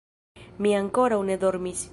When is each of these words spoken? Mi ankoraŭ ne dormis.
Mi 0.65 0.73
ankoraŭ 0.79 1.23
ne 1.31 1.39
dormis. 1.47 1.89